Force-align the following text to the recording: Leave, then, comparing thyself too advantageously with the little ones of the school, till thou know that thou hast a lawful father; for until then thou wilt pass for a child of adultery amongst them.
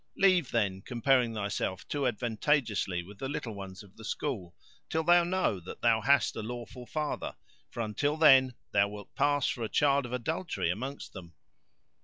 Leave, 0.17 0.49
then, 0.49 0.81
comparing 0.81 1.31
thyself 1.35 1.87
too 1.87 2.07
advantageously 2.07 3.03
with 3.03 3.19
the 3.19 3.29
little 3.29 3.53
ones 3.53 3.83
of 3.83 3.97
the 3.97 4.03
school, 4.03 4.55
till 4.89 5.03
thou 5.03 5.23
know 5.23 5.59
that 5.59 5.83
thou 5.83 6.01
hast 6.01 6.35
a 6.35 6.41
lawful 6.41 6.87
father; 6.87 7.35
for 7.69 7.81
until 7.81 8.17
then 8.17 8.55
thou 8.71 8.87
wilt 8.87 9.13
pass 9.13 9.47
for 9.47 9.61
a 9.63 9.69
child 9.69 10.07
of 10.07 10.11
adultery 10.11 10.71
amongst 10.71 11.13
them. 11.13 11.35